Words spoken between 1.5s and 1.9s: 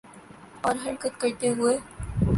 ہوئے